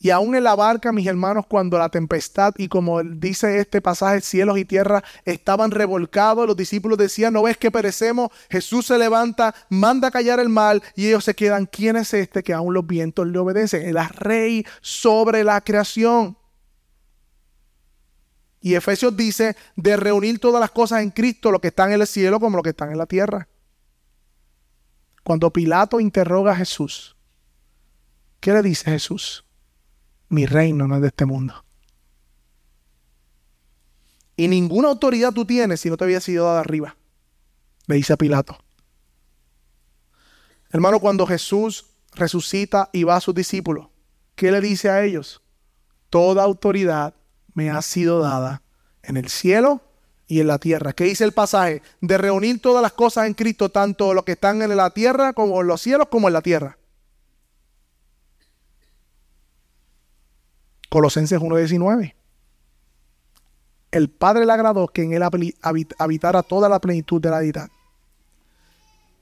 [0.00, 4.20] Y aún en la barca, mis hermanos, cuando la tempestad y como dice este pasaje,
[4.20, 9.54] cielos y tierra estaban revolcados, los discípulos decían, no ves que perecemos, Jesús se levanta,
[9.68, 13.28] manda callar el mal y ellos se quedan, ¿quién es este que aún los vientos
[13.28, 13.82] le obedecen?
[13.86, 16.36] El rey sobre la creación.
[18.60, 22.06] Y Efesios dice de reunir todas las cosas en Cristo, lo que están en el
[22.06, 23.48] cielo como lo que están en la tierra.
[25.22, 27.16] Cuando Pilato interroga a Jesús,
[28.40, 29.44] ¿qué le dice Jesús?
[30.28, 31.64] Mi reino no es de este mundo.
[34.36, 36.96] Y ninguna autoridad tú tienes si no te había sido dada arriba,
[37.86, 38.58] le dice a Pilato.
[40.70, 43.88] Hermano, cuando Jesús resucita y va a sus discípulos,
[44.34, 45.42] ¿qué le dice a ellos?
[46.10, 47.14] Toda autoridad
[47.58, 48.62] me ha sido dada
[49.02, 49.80] en el cielo
[50.28, 50.92] y en la tierra.
[50.92, 51.82] ¿Qué dice el pasaje?
[52.00, 55.60] De reunir todas las cosas en Cristo, tanto lo que están en la tierra como
[55.60, 56.78] en los cielos como en la tierra.
[60.88, 62.14] Colosenses 1.19.
[63.90, 65.22] El Padre le agradó que en él
[65.98, 67.70] habitara toda la plenitud de la deidad.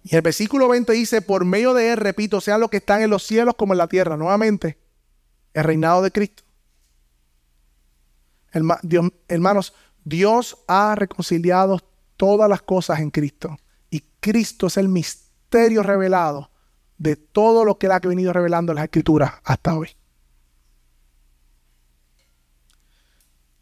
[0.04, 3.08] Y el versículo 20 dice, por medio de él, repito, sean los que están en
[3.08, 4.18] los cielos como en la tierra.
[4.18, 4.76] Nuevamente,
[5.54, 6.45] el reinado de Cristo.
[8.52, 11.80] Hermanos, Dios ha reconciliado
[12.16, 13.56] todas las cosas en Cristo.
[13.90, 16.50] Y Cristo es el misterio revelado
[16.98, 19.90] de todo lo que Él ha venido revelando en las Escrituras hasta hoy.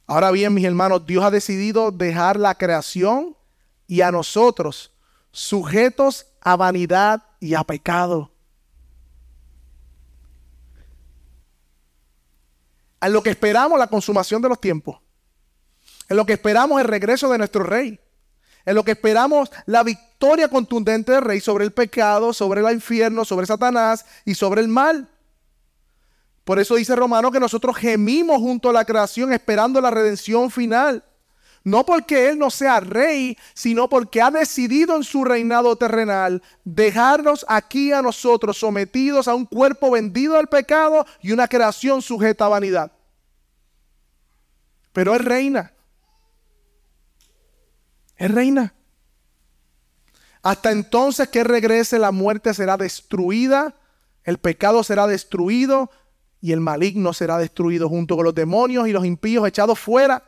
[0.07, 3.37] Ahora bien, mis hermanos, Dios ha decidido dejar la creación
[3.87, 4.93] y a nosotros
[5.33, 8.34] sujetos a vanidad y a pecado.
[13.05, 14.99] A lo que esperamos la consumación de los tiempos.
[16.09, 18.01] En lo que esperamos el regreso de nuestro rey.
[18.65, 23.27] En lo que esperamos la victoria contundente del rey sobre el pecado, sobre el infierno,
[23.27, 25.07] sobre Satanás y sobre el mal.
[26.45, 31.05] Por eso dice Romano que nosotros gemimos junto a la creación esperando la redención final.
[31.65, 37.47] No porque Él no sea rey, sino porque ha decidido en su reinado terrenal dejarnos
[37.49, 42.49] aquí a nosotros sometidos a un cuerpo vendido al pecado y una creación sujeta a
[42.49, 42.93] vanidad.
[44.95, 45.75] Pero Él reina.
[48.17, 48.73] Es reina.
[50.41, 53.75] Hasta entonces que regrese la muerte será destruida,
[54.23, 55.91] el pecado será destruido
[56.41, 60.23] y el maligno será destruido junto con los demonios y los impíos echados fuera.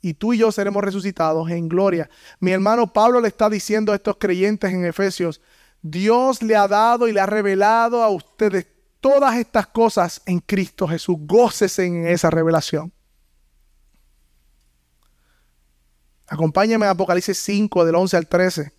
[0.00, 2.08] Y tú y yo seremos resucitados en gloria.
[2.38, 5.40] Mi hermano Pablo le está diciendo a estos creyentes en Efesios,
[5.82, 8.68] Dios le ha dado y le ha revelado a ustedes
[9.00, 11.16] todas estas cosas en Cristo Jesús.
[11.20, 12.92] Gócese en esa revelación.
[16.28, 18.72] Acompáñame a Apocalipsis 5, del 11 al 13.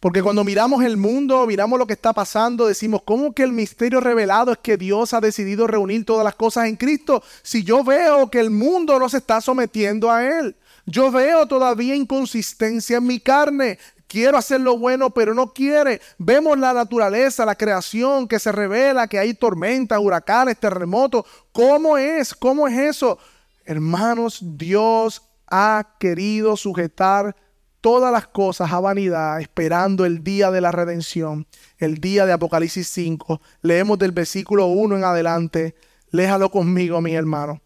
[0.00, 3.98] Porque cuando miramos el mundo, miramos lo que está pasando, decimos, ¿cómo que el misterio
[3.98, 7.20] revelado es que Dios ha decidido reunir todas las cosas en Cristo?
[7.42, 10.54] Si yo veo que el mundo no se está sometiendo a Él,
[10.86, 13.78] yo veo todavía inconsistencia en mi carne.
[14.08, 16.00] Quiero hacer lo bueno, pero no quiere.
[16.16, 21.26] Vemos la naturaleza, la creación que se revela, que hay tormentas, huracanes, terremotos.
[21.52, 22.34] ¿Cómo es?
[22.34, 23.18] ¿Cómo es eso?
[23.66, 27.36] Hermanos, Dios ha querido sujetar
[27.82, 31.46] todas las cosas a vanidad, esperando el día de la redención,
[31.76, 33.42] el día de Apocalipsis 5.
[33.60, 35.74] Leemos del versículo 1 en adelante.
[36.10, 37.60] Léjalo conmigo, mi hermano.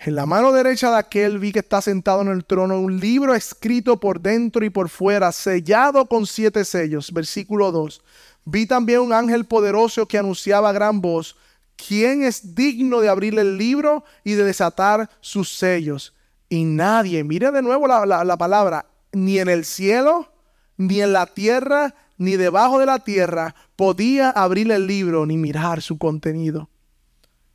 [0.00, 3.34] En la mano derecha de aquel vi que está sentado en el trono un libro
[3.34, 7.12] escrito por dentro y por fuera, sellado con siete sellos.
[7.12, 8.00] Versículo 2.
[8.44, 11.36] Vi también un ángel poderoso que anunciaba a gran voz,
[11.76, 16.14] ¿quién es digno de abrir el libro y de desatar sus sellos?
[16.48, 20.32] Y nadie, mire de nuevo la, la palabra, ni en el cielo,
[20.76, 25.82] ni en la tierra, ni debajo de la tierra podía abrir el libro ni mirar
[25.82, 26.70] su contenido.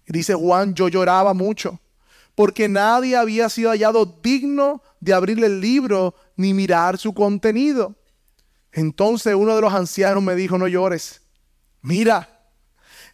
[0.05, 1.79] Dice Juan, yo lloraba mucho,
[2.35, 7.95] porque nadie había sido hallado digno de abrir el libro ni mirar su contenido.
[8.71, 11.21] Entonces uno de los ancianos me dijo, no llores.
[11.81, 12.49] Mira,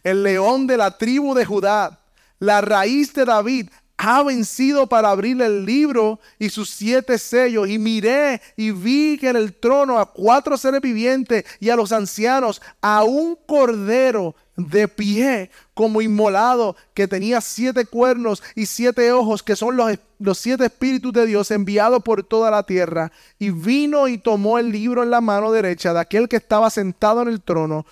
[0.02, 2.00] el león de la tribu de Judá,
[2.38, 3.68] la raíz de David,
[3.98, 7.68] ha vencido para abrir el libro y sus siete sellos.
[7.68, 11.92] Y miré y vi que en el trono a cuatro seres vivientes y a los
[11.92, 14.34] ancianos, a un cordero
[14.68, 20.38] de pie como inmolado que tenía siete cuernos y siete ojos que son los, los
[20.38, 23.12] siete espíritus de Dios enviados por toda la tierra.
[23.38, 27.22] Y vino y tomó el libro en la mano derecha de aquel que estaba sentado
[27.22, 27.86] en el trono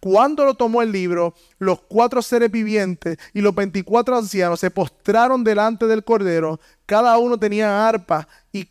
[0.00, 5.44] cuando lo tomó el libro, los cuatro seres vivientes y los veinticuatro ancianos se postraron
[5.44, 6.60] delante del Cordero.
[6.86, 8.68] Cada uno tenía arpas y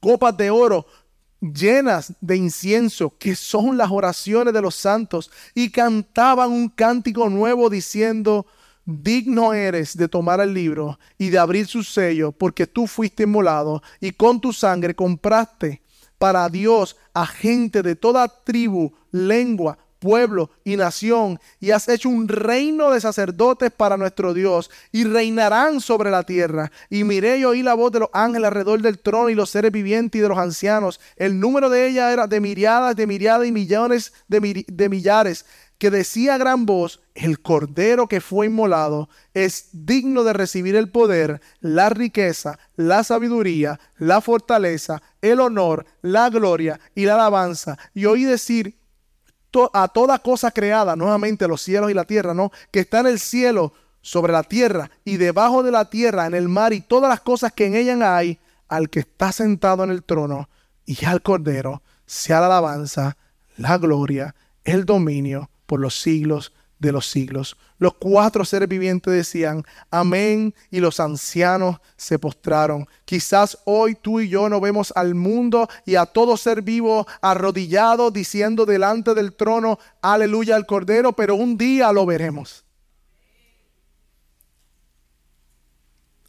[0.00, 0.86] copas de oro
[1.40, 7.70] llenas de incienso, que son las oraciones de los santos, y cantaban un cántico nuevo
[7.70, 8.46] diciendo,
[8.84, 13.82] digno eres de tomar el libro y de abrir su sello, porque tú fuiste inmolado
[14.00, 15.82] y con tu sangre compraste
[16.18, 22.28] para Dios a gente de toda tribu, lengua, pueblo y nación, y has hecho un
[22.28, 26.70] reino de sacerdotes para nuestro Dios, y reinarán sobre la tierra.
[26.90, 29.72] Y miré y oí la voz de los ángeles alrededor del trono y los seres
[29.72, 31.00] vivientes y de los ancianos.
[31.16, 35.44] El número de ellas era de miriadas, de miriadas y millones de, de millares,
[35.78, 40.90] que decía a gran voz, el cordero que fue inmolado es digno de recibir el
[40.90, 47.78] poder, la riqueza, la sabiduría, la fortaleza, el honor, la gloria y la alabanza.
[47.94, 48.77] Y oí decir
[49.72, 52.52] a toda cosa creada, nuevamente los cielos y la tierra, ¿no?
[52.70, 53.72] Que está en el cielo,
[54.08, 57.52] sobre la tierra y debajo de la tierra, en el mar y todas las cosas
[57.52, 58.38] que en ella hay,
[58.68, 60.48] al que está sentado en el trono
[60.86, 63.16] y al Cordero, sea la alabanza,
[63.56, 64.34] la gloria,
[64.64, 67.56] el dominio por los siglos de los siglos.
[67.78, 72.86] Los cuatro seres vivientes decían, amén, y los ancianos se postraron.
[73.04, 78.10] Quizás hoy tú y yo no vemos al mundo y a todo ser vivo arrodillado
[78.10, 82.64] diciendo delante del trono, aleluya al Cordero, pero un día lo veremos.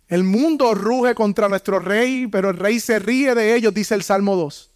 [0.08, 4.02] El mundo ruge contra nuestro rey, pero el rey se ríe de ellos, dice el
[4.02, 4.69] Salmo 2.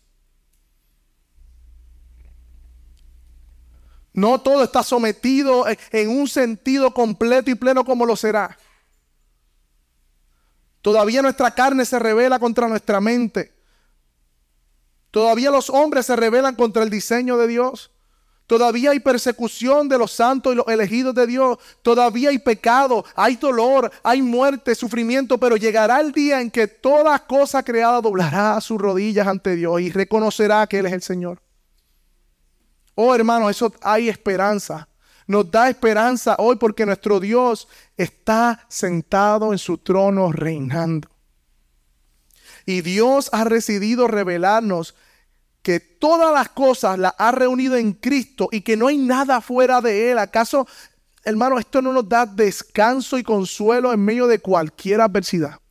[4.13, 8.57] No todo está sometido en un sentido completo y pleno como lo será.
[10.81, 13.53] Todavía nuestra carne se revela contra nuestra mente.
[15.09, 17.91] Todavía los hombres se rebelan contra el diseño de Dios.
[18.45, 21.57] Todavía hay persecución de los santos y los elegidos de Dios.
[21.81, 27.17] Todavía hay pecado, hay dolor, hay muerte, sufrimiento, pero llegará el día en que toda
[27.19, 31.39] cosa creada doblará sus rodillas ante Dios y reconocerá que Él es el Señor.
[32.95, 34.87] Oh hermanos, eso hay esperanza.
[35.25, 37.67] Nos da esperanza hoy porque nuestro Dios
[37.97, 41.09] está sentado en su trono reinando.
[42.65, 44.95] Y Dios ha decidido revelarnos
[45.61, 49.81] que todas las cosas las ha reunido en Cristo y que no hay nada fuera
[49.81, 50.19] de Él.
[50.19, 50.67] ¿Acaso,
[51.23, 55.62] hermano, esto no nos da descanso y consuelo en medio de cualquier adversidad?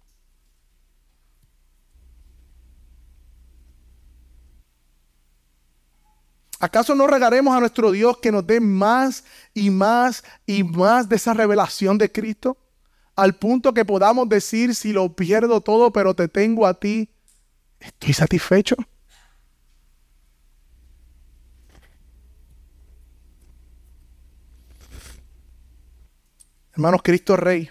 [6.63, 11.17] ¿Acaso no regaremos a nuestro Dios que nos dé más y más y más de
[11.17, 12.57] esa revelación de Cristo?
[13.17, 17.11] Al punto que podamos decir, si lo pierdo todo, pero te tengo a ti,
[17.81, 18.77] ¿estoy satisfecho?
[26.75, 27.69] Hermanos, Cristo Rey.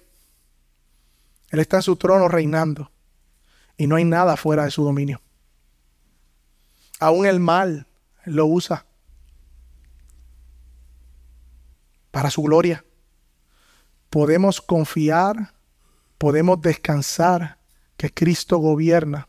[1.49, 2.91] Él está en su trono reinando.
[3.77, 5.21] Y no hay nada fuera de su dominio.
[6.99, 7.87] Aún el mal
[8.25, 8.85] lo usa
[12.11, 12.83] para su gloria.
[14.09, 15.53] Podemos confiar,
[16.17, 17.57] podemos descansar
[17.97, 19.27] que Cristo gobierna.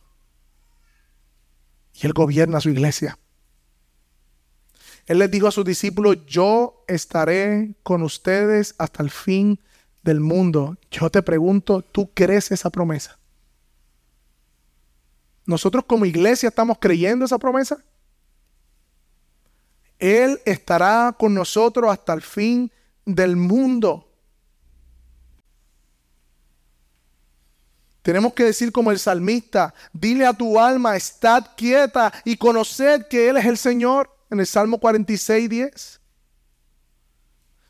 [1.93, 3.17] Y Él gobierna su iglesia.
[5.05, 9.59] Él les dijo a sus discípulos, yo estaré con ustedes hasta el fin
[10.01, 10.77] del mundo.
[10.91, 13.19] Yo te pregunto, ¿tú crees esa promesa?
[15.45, 17.83] ¿Nosotros como iglesia estamos creyendo esa promesa?
[20.03, 22.69] Él estará con nosotros hasta el fin
[23.05, 24.05] del mundo.
[28.01, 33.29] Tenemos que decir como el salmista, dile a tu alma, estad quieta y conoced que
[33.29, 36.01] Él es el Señor en el Salmo 46, 10.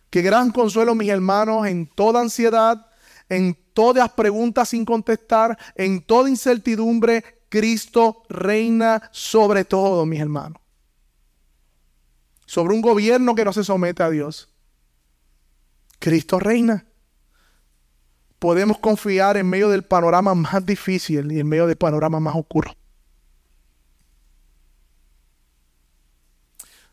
[0.10, 2.84] Qué gran consuelo, mis hermanos, en toda ansiedad,
[3.30, 10.63] en todas preguntas sin contestar, en toda incertidumbre, Cristo reina sobre todo, mis hermanos.
[12.54, 14.48] Sobre un gobierno que no se somete a Dios.
[15.98, 16.86] Cristo reina.
[18.38, 22.78] Podemos confiar en medio del panorama más difícil y en medio del panorama más oscuro.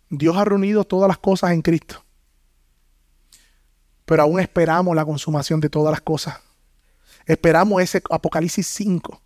[0.08, 2.02] Dios ha reunido todas las cosas en Cristo.
[4.06, 6.40] Pero aún esperamos la consumación de todas las cosas.
[7.26, 9.20] Esperamos ese Apocalipsis 5.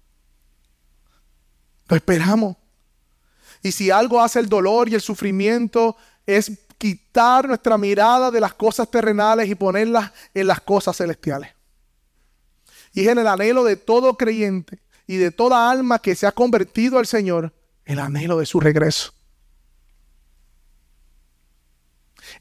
[1.87, 2.57] Lo esperamos.
[3.62, 5.97] Y si algo hace el dolor y el sufrimiento
[6.27, 11.51] es quitar nuestra mirada de las cosas terrenales y ponerlas en las cosas celestiales.
[12.93, 16.33] Y es en el anhelo de todo creyente y de toda alma que se ha
[16.33, 17.53] convertido al Señor,
[17.85, 19.12] el anhelo de su regreso.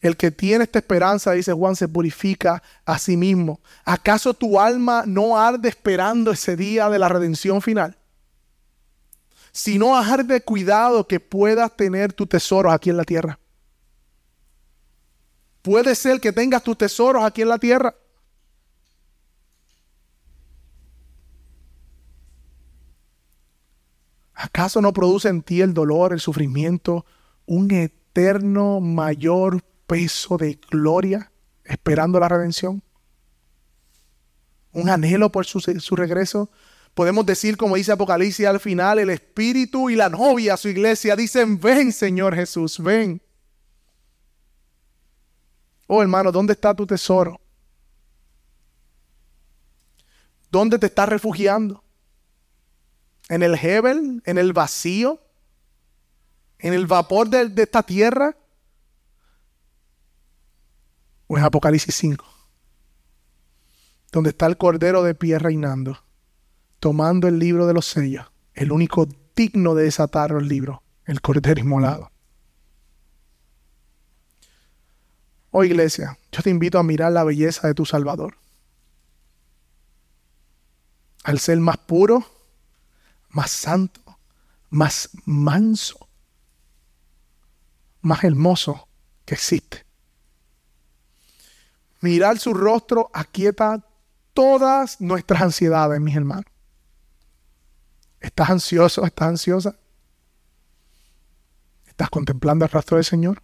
[0.01, 3.61] El que tiene esta esperanza, dice Juan, se purifica a sí mismo.
[3.85, 7.97] ¿Acaso tu alma no arde esperando ese día de la redención final?
[9.51, 13.39] Si no arde, cuidado que puedas tener tu tesoro aquí en la tierra.
[15.63, 17.95] Puede ser que tengas tus tesoros aquí en la tierra.
[24.35, 27.05] ¿Acaso no produce en ti el dolor, el sufrimiento,
[27.45, 31.31] un eterno mayor peso de gloria
[31.63, 32.83] esperando la redención?
[34.73, 36.49] ¿Un anhelo por su, regreso?
[36.93, 41.57] Podemos decir, como dice Apocalipsis al final, el Espíritu y la novia, su iglesia, dicen,
[41.57, 43.21] ven Señor Jesús, ven.
[45.87, 47.39] Oh hermano, ¿dónde está tu tesoro?
[50.49, 51.83] ¿Dónde te estás refugiando?
[53.27, 54.21] ¿En el Hebel?
[54.25, 55.19] ¿En el vacío?
[56.59, 58.37] ¿En el vapor de, esta tierra?
[61.27, 62.25] ¿O en Apocalipsis 5?
[64.11, 66.03] Donde está el Cordero de pie reinando,
[66.79, 71.59] tomando el libro de los sellos, el único digno de desatar el libro, el Cordero
[71.59, 72.12] inmolado.
[75.55, 78.39] Oh iglesia, yo te invito a mirar la belleza de tu Salvador.
[81.23, 82.25] Al ser más puro,
[83.29, 84.01] más santo,
[84.71, 86.09] más manso,
[88.01, 88.87] más hermoso
[89.25, 89.85] que existe.
[92.01, 93.85] Mirar su rostro aquieta
[94.33, 96.51] todas nuestras ansiedades, mis hermanos.
[98.19, 99.05] ¿Estás ansioso?
[99.05, 99.75] ¿Estás ansiosa?
[101.85, 103.42] ¿Estás contemplando el rostro del Señor?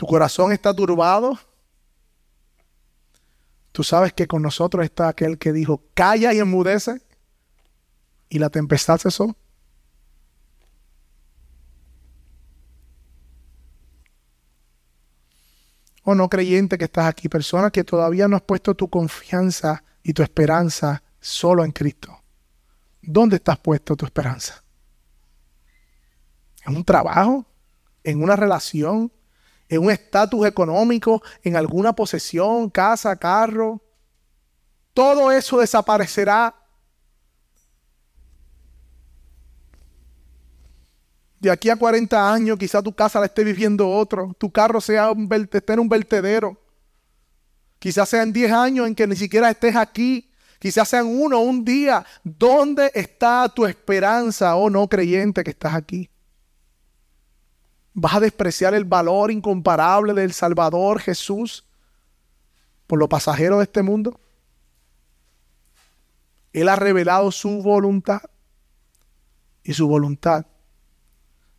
[0.00, 1.38] Tu corazón está turbado,
[3.70, 7.02] tú sabes que con nosotros está aquel que dijo, calla y enmudece,
[8.30, 9.24] y la tempestad cesó.
[16.04, 19.84] O oh, no creyente que estás aquí, persona que todavía no has puesto tu confianza
[20.02, 22.22] y tu esperanza solo en Cristo.
[23.02, 24.64] ¿Dónde estás puesto tu esperanza?
[26.64, 27.44] ¿En un trabajo?
[28.02, 29.12] ¿En una relación?
[29.70, 33.80] En un estatus económico, en alguna posesión, casa, carro.
[34.92, 36.54] Todo eso desaparecerá.
[41.38, 45.10] De aquí a 40 años quizá tu casa la esté viviendo otro, tu carro sea
[45.12, 46.60] un, esté en un vertedero.
[47.78, 50.30] Quizás sean 10 años en que ni siquiera estés aquí.
[50.58, 52.04] Quizás sean uno, un día.
[52.22, 56.10] ¿Dónde está tu esperanza, oh no creyente que estás aquí?
[57.92, 61.64] ¿Vas a despreciar el valor incomparable del Salvador Jesús
[62.86, 64.20] por lo pasajero de este mundo?
[66.52, 68.22] Él ha revelado su voluntad
[69.62, 70.46] y su voluntad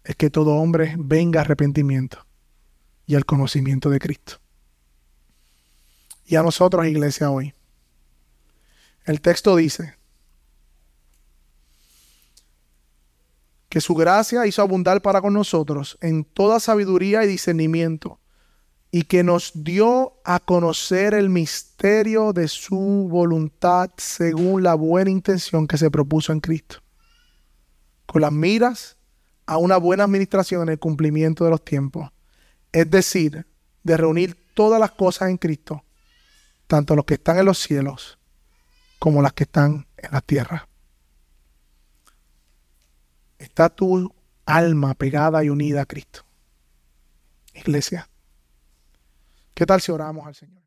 [0.03, 2.25] es que todo hombre venga a arrepentimiento
[3.05, 4.39] y al conocimiento de Cristo.
[6.25, 7.53] Y a nosotros, iglesia, hoy.
[9.05, 9.95] El texto dice
[13.71, 18.19] que su gracia hizo abundar para con nosotros en toda sabiduría y discernimiento,
[18.91, 25.67] y que nos dio a conocer el misterio de su voluntad según la buena intención
[25.67, 26.79] que se propuso en Cristo,
[28.05, 28.97] con las miras
[29.45, 32.11] a una buena administración en el cumplimiento de los tiempos,
[32.73, 33.47] es decir,
[33.83, 35.85] de reunir todas las cosas en Cristo,
[36.67, 38.19] tanto los que están en los cielos
[38.99, 40.67] como las que están en la tierra.
[43.51, 46.23] Está tu alma pegada y unida a Cristo.
[47.53, 48.07] Iglesia,
[49.53, 50.60] ¿qué tal si oramos al Señor?